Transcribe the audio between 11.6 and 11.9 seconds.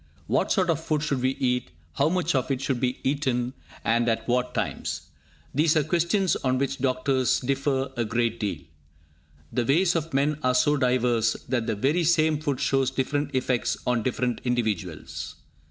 the